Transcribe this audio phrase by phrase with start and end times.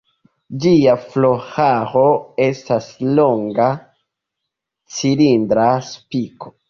[0.61, 2.03] Ĝia floraro
[2.45, 2.87] estas
[3.21, 3.67] longa
[4.97, 6.55] cilindra spiko.